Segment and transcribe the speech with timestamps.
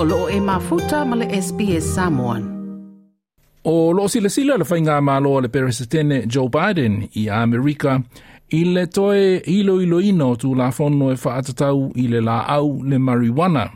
[0.00, 2.42] o loo e mafuta ma le SBS Samoan.
[3.64, 8.02] O lo sila sila le whainga malo le peresetene Joe Biden i Amerika
[8.48, 12.82] i le toe ilo ilo ino tu la fono e whaatatau i le la au
[12.82, 13.70] le marijuana.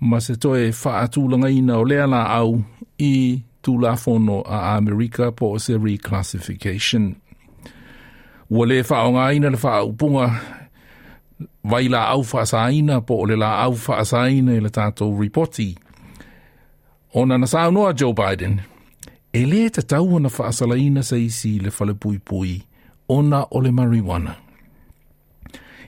[0.00, 2.62] Ma se toe whaatulanga ina o lea la au
[2.98, 7.14] i tu la fono a Amerika po se reclassification.
[8.50, 10.30] Ua le whaonga ina le whaupunga
[11.70, 15.74] vai la au whaasaina po o le la au whaasaina i le tātou reporti.
[17.14, 18.60] Ona na sa noa Joe Biden,
[19.32, 22.62] e le te tau na whaasalaina sa isi le whale pui pui,
[23.08, 24.36] ona o le marijuana.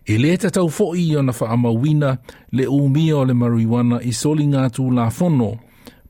[0.08, 2.16] E le te tau fo'i o na whaamawina
[2.52, 5.54] le umia o le marijuana i soli ngā tū la fono,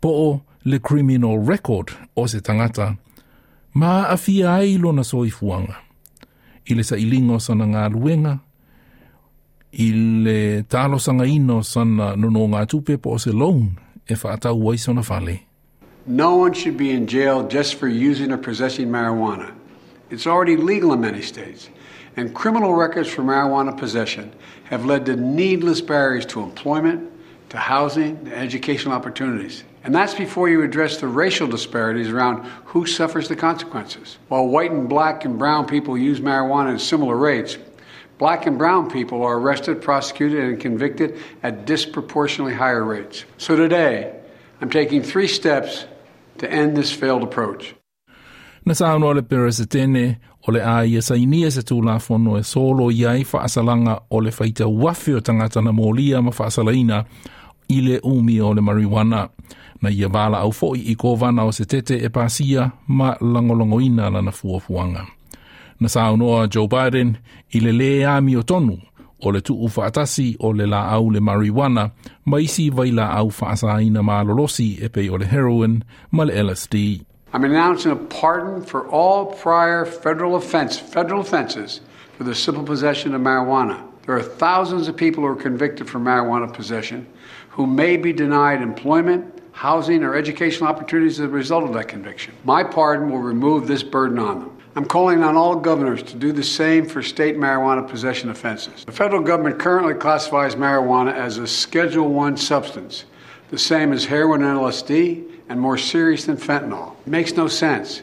[0.01, 0.29] po o
[0.65, 2.95] le criminal record o se tangata,
[3.75, 5.77] ma afia ai lona soifuanga.
[6.71, 8.39] I le sa ilingo sana ngā luenga,
[9.73, 11.25] i le talo sana
[12.17, 13.77] nono ngā tupe po se loan
[14.09, 15.41] e whaatau waiso na whale.
[16.07, 19.53] No one should be in jail just for using or possessing marijuana.
[20.11, 21.69] It's already legal in many states,
[22.17, 24.33] and criminal records for marijuana possession
[24.65, 27.11] have led to needless barriers to employment,
[27.51, 29.65] to housing, to educational opportunities.
[29.85, 34.19] And that's before you address the racial disparities around who suffers the consequences.
[34.29, 37.59] While white and black and brown people use marijuana at similar rates,
[38.19, 43.25] black and brown people are arrested, prosecuted, and convicted at disproportionately higher rates.
[43.39, 44.13] So today,
[44.61, 45.87] I'm taking three steps
[46.39, 47.75] to end this failed approach.
[48.65, 50.17] Na sauno le peresetene
[50.49, 54.67] o le a ia sainia se tūla fono e solo iai whaasalanga o le whaita
[54.67, 57.05] wafi o tangata na mōlia ma whaasalaina
[57.71, 59.29] i le umi o le marijuana.
[59.83, 64.33] Na ia wala au foi i kōwana o se tete e pasia ma langolongoina lana
[64.33, 65.07] fuafuanga.
[65.81, 67.19] Na saunoa Joe Biden
[67.55, 68.81] i le le o tonu
[69.23, 71.91] o le tuu whaatasi o le la au le marijuana
[72.25, 76.33] ma isi vai la au whaasaina ma lolosi e pei o le heroin ma le
[76.33, 77.05] LSD.
[77.33, 81.81] I'm announcing a pardon for all prior federal offense, federal offenses
[82.17, 83.83] for the simple possession of marijuana.
[84.07, 87.07] There are thousands of people who are convicted for marijuana possession
[87.51, 92.33] who may be denied employment, housing, or educational opportunities as a result of that conviction.
[92.45, 94.58] My pardon will remove this burden on them.
[94.79, 98.85] I'm calling on all governors to do the same for state marijuana possession offenses.
[98.85, 103.05] The federal government currently classifies marijuana as a Schedule 1 substance,
[103.51, 106.93] the same as heroin and LSD, and more serious than fentanyl.
[107.01, 108.03] It makes no sense.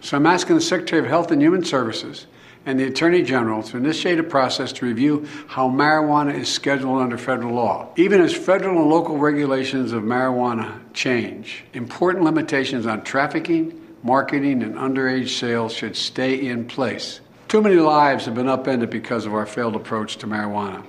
[0.00, 2.26] So I'm asking the Secretary of Health and Human Services
[2.64, 7.18] and the Attorney General to initiate a process to review how marijuana is scheduled under
[7.18, 7.86] federal law.
[7.96, 14.74] Even as federal and local regulations of marijuana change, important limitations on trafficking, marketing, and
[14.74, 17.20] underage sales should stay in place.
[17.48, 20.84] Too many lives have been upended because of our failed approach to marijuana.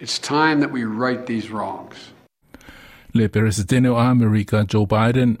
[0.00, 2.12] It's time that we right these wrongs.
[3.14, 5.36] le peresetene o Amerika Joe Biden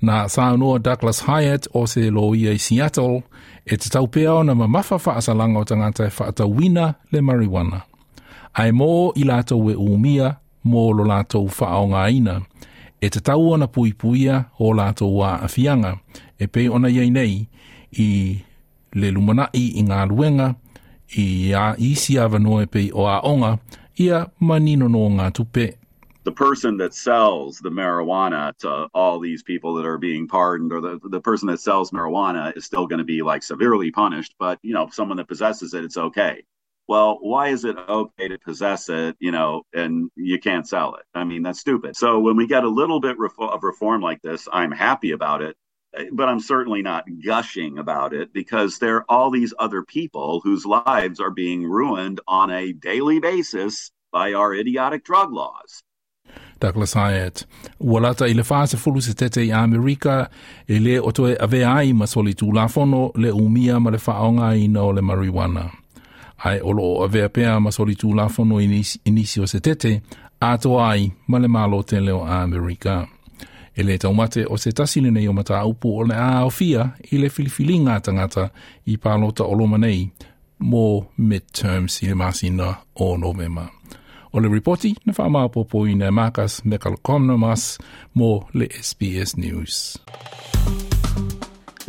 [0.00, 3.22] na saunoa Douglas Hiatt o se lo ia i Seattle
[3.66, 7.82] e te taupea o na mamafa whaasalanga o tangata e whaatawina le marijuana.
[8.54, 12.40] Ai mō i lātou e umia mō lo lātou whaonga ina
[13.00, 15.96] e te tau ona puipuia o lātou wā awhianga
[16.38, 17.48] e pei ona iei nei
[17.96, 18.08] i
[18.94, 20.54] le lumanai i ngā luenga
[21.16, 23.58] i a isi avanoa pei o a onga
[23.98, 25.72] ia manino no ngā tupe.
[26.24, 30.80] The person that sells the marijuana to all these people that are being pardoned or
[30.82, 34.58] the, the person that sells marijuana is still going to be like severely punished but
[34.62, 36.42] you know someone that possesses it it's okay.
[36.90, 41.04] Well why is it okay to possess it you know and you can't sell it
[41.14, 44.48] i mean that's stupid so when we get a little bit of reform like this
[44.52, 45.54] i'm happy about it
[46.10, 50.66] but i'm certainly not gushing about it because there are all these other people whose
[50.66, 55.84] lives are being ruined on a daily basis by our idiotic drug laws
[56.58, 57.46] Douglas Hiatt.
[57.80, 60.28] Ua lata i le fulu se tete i Amerika
[60.68, 64.56] e le o toe ave ai ma soli tū lafono le umia ma le whaonga
[64.58, 65.79] i no le marijuana.
[66.44, 70.02] Ai olo o avea pea ma soli tū lafono inisi o se tete
[70.40, 73.06] ato ai ma le malo te leo Amerika.
[73.72, 76.96] E le taumate o se tasile nei o mata upu o le a o fia
[77.12, 78.50] i le filifilinga tangata
[78.86, 80.10] i pālota o loma nei
[80.60, 83.68] mō midterms i le masina o novema.
[84.32, 87.78] O le reporti na whaamapopo i na Marcus mas
[88.14, 89.98] mo le SBS News.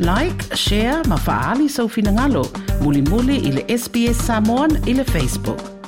[0.02, 2.50] Like, share, ma faali sau finangalo,
[2.82, 5.81] muli muli i SBS Samoan i Facebook.